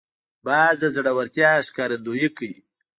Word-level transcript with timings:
باز 0.45 0.75
د 0.81 0.85
زړورتیا 0.95 1.49
ښکارندویي 1.67 2.29
کوي 2.37 2.57